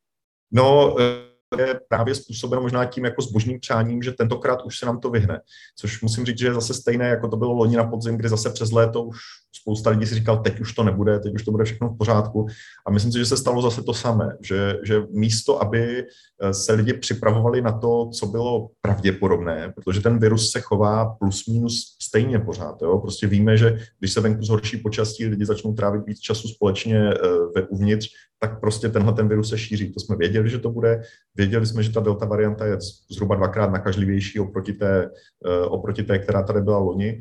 No, 0.52 0.96
eh, 1.00 1.64
je 1.64 1.80
právě 1.90 2.16
způsobeno 2.16 2.62
možná 2.62 2.86
tím 2.86 3.06
jako 3.06 3.22
zbožným 3.22 3.60
přáním, 3.60 4.02
že 4.02 4.12
tentokrát 4.12 4.66
už 4.66 4.80
se 4.80 4.86
nám 4.86 5.00
to 5.00 5.10
vyhne. 5.10 5.42
Což 5.80 6.02
musím 6.02 6.26
říct, 6.26 6.38
že 6.38 6.48
je 6.48 6.54
zase 6.54 6.74
stejné, 6.74 7.08
jako 7.08 7.28
to 7.28 7.38
bylo 7.38 7.54
loni 7.54 7.78
na 7.78 7.84
podzim, 7.84 8.18
kdy 8.18 8.30
zase 8.30 8.50
přes 8.50 8.72
léto 8.72 9.04
už 9.04 9.18
spousta 9.62 9.90
lidí 9.90 10.06
si 10.06 10.16
říkal, 10.16 10.38
teď 10.38 10.60
už 10.60 10.74
to 10.74 10.84
nebude, 10.84 11.20
teď 11.20 11.34
už 11.34 11.44
to 11.44 11.52
bude 11.52 11.64
všechno 11.64 11.90
v 11.90 11.98
pořádku. 11.98 12.48
A 12.88 12.92
myslím 12.92 13.12
si, 13.12 13.18
že 13.20 13.26
se 13.26 13.38
stalo 13.38 13.62
zase 13.62 13.84
to 13.84 13.94
samé, 13.94 14.38
že, 14.42 14.78
že 14.84 15.04
místo, 15.10 15.62
aby 15.62 16.06
eh, 16.42 16.54
se 16.54 16.74
lidi 16.74 16.94
připravovali 16.94 17.62
na 17.62 17.72
to, 17.72 18.10
co 18.14 18.26
bylo 18.26 18.70
pravděpodobné, 18.82 19.74
protože 19.76 20.02
ten 20.02 20.20
virus 20.20 20.52
se 20.52 20.62
chová 20.62 21.06
plus 21.06 21.48
minus 21.48 21.98
stejně 22.02 22.40
pořád. 22.40 22.82
Jo? 22.82 23.00
Prostě 23.00 23.28
víme, 23.28 23.58
že 23.58 23.78
když 24.00 24.14
se 24.14 24.22
venku 24.22 24.44
zhorší 24.44 24.78
počasí, 24.78 25.26
lidi 25.26 25.46
začnou 25.46 25.74
trávit 25.74 26.06
víc 26.06 26.20
času 26.20 26.48
společně 26.48 27.10
eh, 27.10 27.18
ve 27.56 27.68
uvnitř, 27.68 28.08
tak 28.44 28.60
prostě 28.60 28.90
tenhle 28.90 29.14
ten 29.14 29.28
virus 29.28 29.50
se 29.50 29.58
šíří. 29.58 29.94
To 29.94 30.00
jsme 30.00 30.16
věděli, 30.16 30.50
že 30.50 30.60
to 30.60 30.72
bude. 30.72 31.02
Věděli 31.36 31.66
jsme, 31.66 31.84
že 31.84 31.94
ta 31.94 32.00
delta 32.00 32.26
varianta 32.26 32.66
je 32.66 32.78
zhruba 33.12 33.36
dvakrát 33.36 33.72
nakažlivější 33.72 34.40
oproti 34.40 34.74
té, 34.74 35.12
eh, 35.46 35.66
oproti 35.66 36.04
té 36.04 36.20
která 36.20 36.44
tady 36.44 36.62
byla 36.62 36.78
loni. 36.78 37.20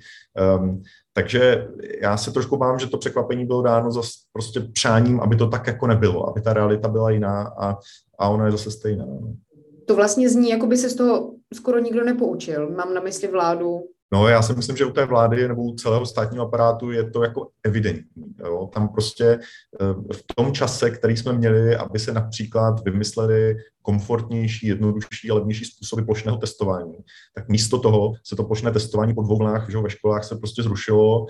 Um, 0.58 0.82
takže 1.12 1.68
já 2.02 2.16
se 2.16 2.32
trošku 2.32 2.56
bám, 2.56 2.78
že 2.78 2.86
to 2.86 2.98
překvapení 2.98 3.46
bylo 3.46 3.62
dáno 3.62 3.92
zase 3.92 4.10
prostě 4.32 4.60
přáním, 4.60 5.20
aby 5.20 5.36
to 5.36 5.48
tak 5.48 5.66
jako 5.66 5.86
nebylo, 5.86 6.28
aby 6.28 6.40
ta 6.40 6.52
realita 6.52 6.88
byla 6.88 7.10
jiná 7.10 7.42
a, 7.58 7.76
a 8.18 8.28
ona 8.28 8.46
je 8.46 8.52
zase 8.52 8.70
stejná. 8.70 9.04
No. 9.04 9.34
To 9.86 9.96
vlastně 9.96 10.28
zní, 10.28 10.50
jako 10.50 10.66
by 10.66 10.76
se 10.76 10.88
z 10.88 10.94
toho 10.94 11.34
skoro 11.54 11.78
nikdo 11.78 12.04
nepoučil. 12.04 12.70
Mám 12.70 12.94
na 12.94 13.00
mysli 13.00 13.28
vládu, 13.28 13.80
No, 14.12 14.28
já 14.28 14.42
si 14.42 14.52
myslím, 14.52 14.76
že 14.76 14.84
u 14.84 14.90
té 14.90 15.04
vlády 15.04 15.48
nebo 15.48 15.62
u 15.62 15.74
celého 15.74 16.06
státního 16.06 16.46
aparátu 16.46 16.90
je 16.90 17.10
to 17.10 17.22
jako 17.22 17.48
evidentní. 17.64 18.34
Jo? 18.38 18.70
Tam 18.74 18.88
prostě 18.88 19.24
eh, 19.24 20.12
v 20.12 20.24
tom 20.36 20.52
čase, 20.52 20.90
který 20.90 21.16
jsme 21.16 21.32
měli, 21.32 21.76
aby 21.76 21.98
se 21.98 22.12
například 22.12 22.84
vymysleli 22.84 23.56
komfortnější, 23.82 24.66
jednodušší 24.66 25.30
a 25.30 25.34
levnější 25.34 25.64
způsoby 25.64 26.02
plošného 26.02 26.37
testování, 26.37 26.94
tak 27.34 27.49
místo 27.49 27.78
toho 27.78 28.12
se 28.25 28.37
to 28.37 28.44
plošné 28.44 28.70
testování 28.70 29.14
po 29.14 29.22
dvou 29.22 29.38
vlnách 29.38 29.70
že 29.70 29.78
ve 29.78 29.90
školách 29.90 30.25
se 30.25 30.37
prostě 30.37 30.62
zrušilo. 30.62 31.26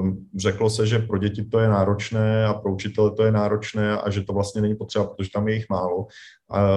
Um, 0.00 0.26
řeklo 0.36 0.70
se, 0.70 0.86
že 0.86 0.98
pro 0.98 1.18
děti 1.18 1.44
to 1.44 1.58
je 1.58 1.68
náročné 1.68 2.46
a 2.46 2.54
pro 2.54 2.72
učitele 2.72 3.10
to 3.10 3.24
je 3.24 3.32
náročné 3.32 3.98
a 3.98 4.10
že 4.10 4.22
to 4.22 4.32
vlastně 4.32 4.62
není 4.62 4.74
potřeba, 4.74 5.06
protože 5.06 5.30
tam 5.34 5.48
je 5.48 5.54
jich 5.54 5.66
málo. 5.70 6.06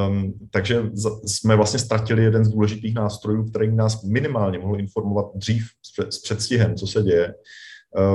Um, 0.09 0.33
takže 0.51 0.83
jsme 1.25 1.55
vlastně 1.55 1.79
ztratili 1.79 2.23
jeden 2.23 2.45
z 2.45 2.49
důležitých 2.49 2.95
nástrojů, 2.95 3.49
který 3.49 3.75
nás 3.75 4.03
minimálně 4.03 4.59
mohl 4.59 4.79
informovat 4.79 5.25
dřív 5.35 5.63
s 6.09 6.21
předstihem, 6.21 6.75
co 6.75 6.87
se 6.87 7.03
děje. 7.03 7.33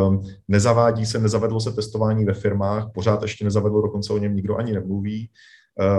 Um, 0.08 0.22
nezavádí 0.48 1.06
se, 1.06 1.18
nezavedlo 1.18 1.60
se 1.60 1.72
testování 1.72 2.24
ve 2.24 2.34
firmách, 2.34 2.90
pořád 2.94 3.22
ještě 3.22 3.44
nezavedlo, 3.44 3.82
dokonce 3.82 4.12
o 4.12 4.18
něm 4.18 4.36
nikdo 4.36 4.56
ani 4.56 4.72
nemluví. 4.72 5.30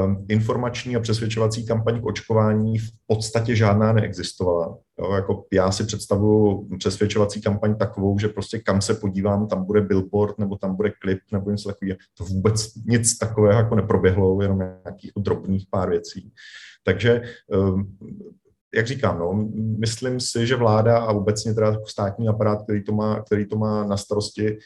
Um, 0.06 0.26
informační 0.30 0.96
a 0.96 1.00
přesvědčovací 1.00 1.66
kampaň 1.66 2.02
k 2.02 2.06
očkování 2.06 2.78
v 2.78 2.90
podstatě 3.08 3.56
žádná 3.56 3.94
neexistovala. 3.94 4.78
Jo, 5.00 5.14
jako 5.14 5.46
já 5.54 5.72
si 5.72 5.84
představuju 5.84 6.70
přesvědčovací 6.78 7.42
kampaň 7.42 7.76
takovou, 7.76 8.20
že 8.20 8.28
prostě 8.28 8.60
kam 8.60 8.82
se 8.82 8.94
podívám, 8.94 9.48
tam 9.48 9.66
bude 9.66 9.82
billboard 9.82 10.40
nebo 10.40 10.56
tam 10.56 10.76
bude 10.76 10.92
klip 11.02 11.20
nebo 11.32 11.52
něco 11.52 11.70
takového. 11.70 11.98
To 12.18 12.24
vůbec 12.24 12.76
nic 12.86 13.18
takového 13.18 13.60
jako 13.60 13.76
neproběhlo, 13.76 14.42
jenom 14.42 14.60
nějakých 14.60 15.12
drobných 15.18 15.68
pár 15.70 15.90
věcí. 15.90 16.32
Takže 16.84 17.22
um, 17.48 17.98
jak 18.76 18.88
říkám, 18.88 19.20
no, 19.20 19.50
myslím 19.80 20.20
si, 20.20 20.48
že 20.48 20.56
vláda 20.56 20.98
a 20.98 21.12
obecně 21.12 21.54
teda 21.54 21.78
státní 21.86 22.28
aparát, 22.28 22.64
který 22.64 22.84
to 22.84 22.92
má, 22.92 23.22
který 23.22 23.48
to 23.48 23.58
má 23.58 23.86
na 23.86 23.98
starosti, 23.98 24.58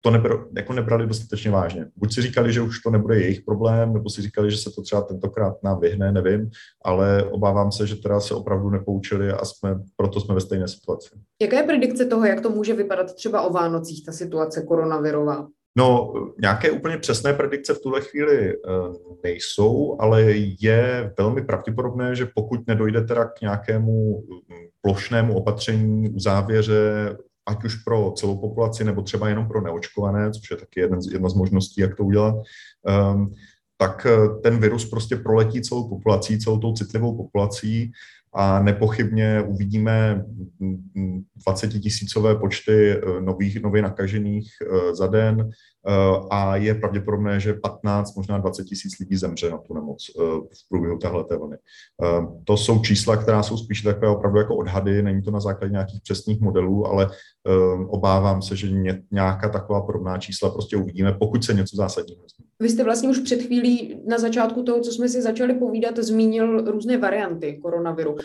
to 0.00 0.10
nebr, 0.10 0.36
jako 0.56 0.72
nebrali 0.72 1.06
dostatečně 1.06 1.50
vážně. 1.50 1.86
Buď 1.96 2.14
si 2.14 2.22
říkali, 2.22 2.52
že 2.52 2.60
už 2.60 2.80
to 2.80 2.90
nebude 2.90 3.20
jejich 3.20 3.40
problém, 3.40 3.92
nebo 3.92 4.10
si 4.10 4.22
říkali, 4.22 4.50
že 4.50 4.56
se 4.56 4.70
to 4.70 4.82
třeba 4.82 5.02
tentokrát 5.02 5.62
nám 5.62 5.80
vyhne, 5.80 6.12
nevím, 6.12 6.50
ale 6.84 7.24
obávám 7.24 7.72
se, 7.72 7.86
že 7.86 7.96
teda 7.96 8.20
se 8.20 8.34
opravdu 8.34 8.70
nepoučili 8.70 9.32
a 9.32 9.44
jsme, 9.44 9.80
proto 9.96 10.20
jsme 10.20 10.34
ve 10.34 10.40
stejné 10.40 10.68
situaci. 10.68 11.08
Jaká 11.42 11.56
je 11.56 11.62
predikce 11.62 12.06
toho, 12.06 12.26
jak 12.26 12.40
to 12.40 12.50
může 12.50 12.74
vypadat 12.74 13.14
třeba 13.14 13.42
o 13.42 13.52
Vánocích, 13.52 14.04
ta 14.06 14.12
situace 14.12 14.62
koronavirová? 14.62 15.48
No, 15.78 16.12
nějaké 16.40 16.70
úplně 16.70 16.98
přesné 16.98 17.32
predikce 17.32 17.74
v 17.74 17.80
tuhle 17.80 18.00
chvíli 18.00 18.52
eh, 18.52 18.56
nejsou, 19.24 19.96
ale 20.00 20.22
je 20.60 21.12
velmi 21.18 21.44
pravděpodobné, 21.44 22.14
že 22.14 22.28
pokud 22.34 22.66
nedojde 22.66 23.00
teda 23.00 23.24
k 23.24 23.40
nějakému 23.40 24.20
hm, 24.20 24.66
plošnému 24.82 25.36
opatření 25.36 26.10
u 26.10 26.18
závěře 26.18 27.16
ať 27.48 27.64
už 27.64 27.74
pro 27.74 28.12
celou 28.16 28.38
populaci 28.38 28.84
nebo 28.84 29.02
třeba 29.02 29.28
jenom 29.28 29.48
pro 29.48 29.60
neočkované, 29.60 30.30
což 30.30 30.50
je 30.50 30.56
taky 30.56 30.80
jedna 30.80 31.00
z, 31.00 31.12
jedna 31.12 31.28
z 31.28 31.34
možností, 31.34 31.80
jak 31.80 31.96
to 31.96 32.04
udělat, 32.04 32.34
um, 32.34 33.34
tak 33.76 34.06
eh, 34.06 34.28
ten 34.42 34.58
virus 34.60 34.90
prostě 34.90 35.16
proletí 35.16 35.62
celou 35.62 35.88
populací, 35.88 36.38
celou 36.38 36.58
tou 36.58 36.72
citlivou 36.72 37.16
populací 37.16 37.92
a 38.32 38.62
nepochybně 38.62 39.42
uvidíme 39.46 40.24
20 41.46 41.68
tisícové 41.68 42.36
počty 42.36 42.90
eh, 42.90 43.20
nových, 43.20 43.62
nově 43.62 43.82
nakažených 43.82 44.50
eh, 44.62 44.94
za 44.94 45.06
den 45.06 45.50
a 46.30 46.56
je 46.56 46.74
pravděpodobné, 46.74 47.40
že 47.40 47.54
15, 47.54 48.16
možná 48.16 48.38
20 48.38 48.64
tisíc 48.64 48.98
lidí 48.98 49.16
zemře 49.16 49.50
na 49.50 49.58
tu 49.58 49.74
nemoc 49.74 50.06
v 50.52 50.68
průběhu 50.68 50.98
téhleté 50.98 51.36
vlny. 51.36 51.56
To 52.44 52.56
jsou 52.56 52.78
čísla, 52.78 53.16
která 53.16 53.42
jsou 53.42 53.56
spíš 53.56 53.82
takové 53.82 54.08
opravdu 54.08 54.38
jako 54.38 54.56
odhady, 54.56 55.02
není 55.02 55.22
to 55.22 55.30
na 55.30 55.40
základě 55.40 55.72
nějakých 55.72 56.00
přesných 56.02 56.40
modelů, 56.40 56.86
ale 56.86 57.10
obávám 57.86 58.42
se, 58.42 58.56
že 58.56 58.68
nějaká 59.10 59.48
taková 59.48 59.80
podobná 59.80 60.18
čísla 60.18 60.50
prostě 60.50 60.76
uvidíme, 60.76 61.12
pokud 61.12 61.44
se 61.44 61.54
něco 61.54 61.76
zásadního 61.76 62.24
změní. 62.36 62.48
Vy 62.60 62.68
jste 62.68 62.84
vlastně 62.84 63.08
už 63.08 63.18
před 63.18 63.42
chvílí 63.42 64.00
na 64.06 64.18
začátku 64.18 64.62
toho, 64.62 64.80
co 64.80 64.92
jsme 64.92 65.08
si 65.08 65.22
začali 65.22 65.54
povídat, 65.54 65.98
zmínil 65.98 66.70
různé 66.70 66.98
varianty 66.98 67.58
koronaviru. 67.62 68.16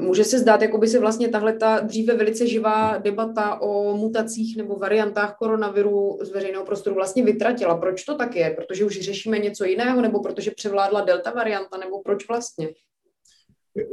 Může 0.00 0.24
se 0.24 0.38
zdát, 0.38 0.62
jako 0.62 0.78
by 0.78 0.88
se 0.88 0.98
vlastně 0.98 1.28
tahle 1.28 1.52
ta 1.52 1.80
dříve 1.80 2.16
velice 2.16 2.46
živá 2.46 2.98
debata 2.98 3.60
o 3.60 3.96
mutacích 3.96 4.56
nebo 4.56 4.76
variantách 4.76 5.36
koronaviru 5.38 6.18
z 6.22 6.30
veřejného 6.30 6.64
prostoru 6.64 6.96
vlastně 6.96 7.24
vytratila. 7.24 7.76
Proč 7.76 8.04
to 8.04 8.16
tak 8.16 8.36
je? 8.36 8.50
Protože 8.50 8.84
už 8.84 9.00
řešíme 9.00 9.38
něco 9.38 9.64
jiného, 9.64 10.02
nebo 10.02 10.22
protože 10.22 10.50
převládla 10.50 11.00
delta 11.00 11.30
varianta, 11.30 11.76
nebo 11.76 12.02
proč 12.02 12.28
vlastně? 12.28 12.68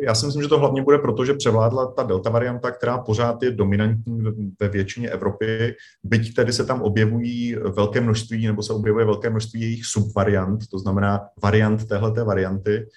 Já 0.02 0.16
si 0.16 0.26
myslím, 0.26 0.44
že 0.44 0.50
to 0.50 0.60
hlavně 0.60 0.84
bude 0.84 0.98
proto, 0.98 1.26
že 1.26 1.34
převládla 1.34 1.92
ta 1.92 2.04
delta 2.04 2.30
varianta, 2.30 2.72
která 2.72 2.98
pořád 2.98 3.44
je 3.44 3.52
dominantní 3.52 4.24
ve 4.60 4.70
většině 4.70 5.10
Evropy, 5.10 5.76
byť 6.04 6.34
tedy 6.34 6.54
se 6.54 6.66
tam 6.66 6.82
objevují 6.82 7.56
velké 7.56 8.02
množství, 8.02 8.48
nebo 8.48 8.64
se 8.64 8.74
objevuje 8.74 9.06
velké 9.06 9.30
množství 9.30 9.62
jejich 9.62 9.86
subvariant, 9.86 10.68
to 10.72 10.80
znamená 10.80 11.22
variant 11.44 11.88
téhleté 11.88 12.24
varianty, 12.24 12.88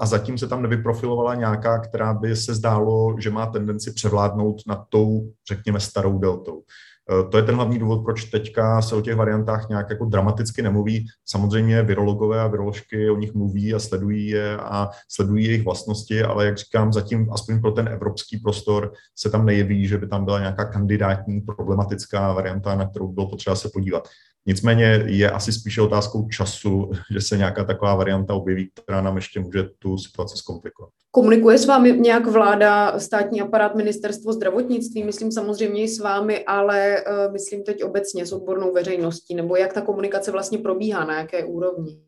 a 0.00 0.06
zatím 0.06 0.38
se 0.38 0.48
tam 0.48 0.62
nevyprofilovala 0.62 1.34
nějaká, 1.34 1.78
která 1.78 2.14
by 2.14 2.36
se 2.36 2.54
zdálo, 2.54 3.16
že 3.18 3.30
má 3.30 3.46
tendenci 3.46 3.92
převládnout 3.92 4.56
nad 4.66 4.84
tou, 4.88 5.30
řekněme, 5.48 5.80
starou 5.80 6.18
deltou. 6.18 6.62
Eh, 7.10 7.28
to 7.30 7.36
je 7.36 7.42
ten 7.42 7.54
hlavní 7.54 7.78
důvod, 7.78 8.04
proč 8.04 8.24
teďka 8.24 8.82
se 8.82 8.94
o 8.94 9.00
těch 9.00 9.16
variantách 9.16 9.68
nějak 9.68 9.90
jako 9.90 10.04
dramaticky 10.04 10.62
nemluví. 10.62 11.06
Samozřejmě 11.26 11.82
virologové 11.82 12.40
a 12.40 12.46
viroložky 12.46 13.10
o 13.10 13.16
nich 13.16 13.34
mluví 13.34 13.74
a 13.74 13.78
sledují 13.78 14.28
je 14.28 14.56
a 14.56 14.90
sledují 15.08 15.44
jejich 15.44 15.64
vlastnosti, 15.64 16.22
ale 16.22 16.46
jak 16.46 16.58
říkám, 16.58 16.92
zatím 16.92 17.32
aspoň 17.32 17.60
pro 17.60 17.70
ten 17.70 17.88
evropský 17.88 18.38
prostor 18.38 18.92
se 19.16 19.30
tam 19.30 19.46
nejeví, 19.46 19.88
že 19.88 19.98
by 19.98 20.06
tam 20.06 20.24
byla 20.24 20.38
nějaká 20.38 20.64
kandidátní 20.64 21.40
problematická 21.40 22.32
varianta, 22.32 22.74
na 22.74 22.88
kterou 22.88 23.08
bylo 23.12 23.28
potřeba 23.28 23.56
se 23.56 23.70
podívat. 23.72 24.08
Nicméně 24.46 25.04
je 25.06 25.30
asi 25.30 25.52
spíše 25.52 25.82
otázkou 25.82 26.28
času, 26.28 26.90
že 27.10 27.20
se 27.20 27.36
nějaká 27.36 27.64
taková 27.64 27.94
varianta 27.94 28.34
objeví, 28.34 28.70
která 28.82 29.00
nám 29.00 29.16
ještě 29.16 29.40
může 29.40 29.62
tu 29.78 29.98
situaci 29.98 30.36
zkomplikovat. 30.36 30.90
Komunikuje 31.10 31.58
s 31.58 31.66
vámi 31.66 31.92
nějak 31.92 32.26
vláda, 32.26 32.98
státní 32.98 33.40
aparát, 33.40 33.74
ministerstvo 33.74 34.32
zdravotnictví, 34.32 35.04
myslím 35.04 35.32
samozřejmě 35.32 35.82
i 35.82 35.88
s 35.88 36.00
vámi, 36.00 36.44
ale 36.44 37.04
uh, 37.26 37.32
myslím 37.32 37.62
teď 37.62 37.84
obecně 37.84 38.26
s 38.26 38.32
odbornou 38.32 38.72
veřejností, 38.72 39.34
nebo 39.34 39.56
jak 39.56 39.72
ta 39.72 39.80
komunikace 39.80 40.30
vlastně 40.30 40.58
probíhá, 40.58 41.04
na 41.04 41.18
jaké 41.18 41.44
úrovni? 41.44 42.00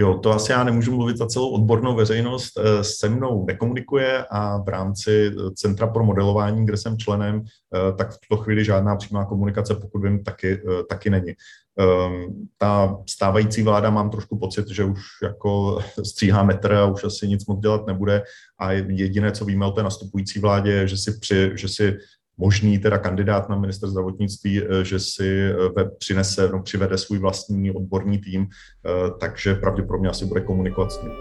Jo, 0.00 0.14
to 0.14 0.32
asi 0.32 0.52
já 0.52 0.64
nemůžu 0.64 0.96
mluvit 0.96 1.16
za 1.16 1.26
celou 1.26 1.50
odbornou 1.50 1.96
veřejnost. 1.96 2.52
Eh, 2.58 2.84
se 2.84 3.08
mnou 3.08 3.44
nekomunikuje 3.46 4.24
a 4.30 4.58
v 4.58 4.68
rámci 4.68 5.26
eh, 5.26 5.50
Centra 5.54 5.86
pro 5.86 6.04
modelování, 6.04 6.66
kde 6.66 6.76
jsem 6.76 6.98
členem, 6.98 7.42
eh, 7.42 7.92
tak 7.92 8.10
v 8.10 8.18
tuto 8.28 8.42
chvíli 8.42 8.64
žádná 8.64 8.96
přímá 8.96 9.24
komunikace, 9.24 9.74
pokud 9.74 10.02
vím, 10.02 10.24
taky, 10.24 10.62
taky 10.88 11.10
není. 11.10 11.32
Ehm, 11.78 12.48
ta 12.58 12.98
stávající 13.08 13.62
vláda 13.62 13.90
mám 13.90 14.10
trošku 14.10 14.38
pocit, 14.38 14.68
že 14.68 14.84
už 14.84 15.00
jako 15.22 15.78
stříhá 16.06 16.42
metr 16.42 16.72
a 16.72 16.86
už 16.86 17.04
asi 17.04 17.28
nic 17.28 17.46
moc 17.46 17.60
dělat 17.60 17.86
nebude 17.86 18.22
a 18.58 18.72
jediné, 18.72 19.32
co 19.32 19.44
víme 19.44 19.66
o 19.66 19.70
té 19.70 19.82
nastupující 19.82 20.40
vládě, 20.40 20.70
je, 20.70 20.88
že 20.88 20.96
si, 20.96 21.18
při, 21.18 21.50
že 21.54 21.68
si 21.68 21.96
možný 22.38 22.78
teda 22.78 22.98
kandidát 22.98 23.48
na 23.48 23.56
minister 23.56 23.88
zdravotnictví, 23.88 24.62
eh, 24.62 24.84
že 24.84 24.98
si 24.98 25.50
eh, 25.50 25.84
přinese, 25.98 26.48
no, 26.52 26.62
přivede 26.62 26.98
svůj 26.98 27.18
vlastní 27.18 27.70
odborný 27.70 28.18
tým, 28.18 28.46
eh, 28.46 29.10
takže 29.20 29.54
pravděpodobně 29.54 30.08
asi 30.08 30.24
bude 30.26 30.40
komunikovat 30.40 30.92
s 30.92 31.02
ním. 31.02 31.12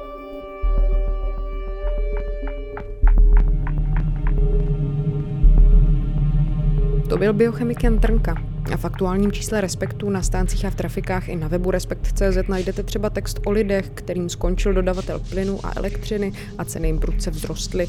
To 7.10 7.18
byl 7.18 7.34
biochemik 7.34 7.84
Jan 7.84 8.00
Trnka. 8.00 8.36
A 8.74 8.78
v 8.78 8.86
aktuálním 8.86 9.32
čísle 9.32 9.62
Respektu 9.62 10.10
na 10.10 10.22
stáncích 10.22 10.66
a 10.66 10.70
v 10.70 10.76
trafikách 10.76 11.30
i 11.30 11.36
na 11.36 11.48
webu 11.48 11.72
Respekt.cz 11.72 12.48
najdete 12.48 12.84
třeba 12.84 13.10
text 13.10 13.40
o 13.46 13.52
lidech, 13.52 13.90
kterým 13.90 14.30
skončil 14.30 14.74
dodavatel 14.74 15.20
plynu 15.30 15.66
a 15.66 15.74
elektřiny 15.76 16.32
a 16.58 16.66
ceny 16.66 16.88
jim 16.88 17.00
prudce 17.00 17.32
vzrostly. 17.32 17.88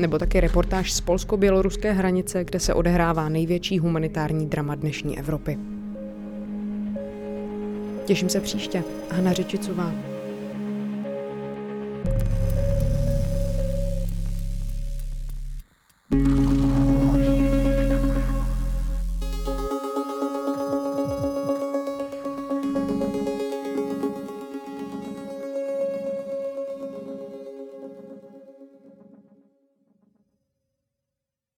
Nebo 0.00 0.18
taky 0.18 0.40
reportáž 0.40 0.92
z 0.92 1.00
polsko-běloruské 1.00 1.92
hranice, 1.92 2.44
kde 2.44 2.60
se 2.60 2.74
odehrává 2.74 3.28
největší 3.28 3.78
humanitární 3.78 4.46
drama 4.46 4.74
dnešní 4.74 5.18
Evropy. 5.18 5.58
Těším 8.04 8.28
se 8.28 8.40
příště. 8.40 8.84
Hana 9.10 9.32
Řečicová. 9.32 9.92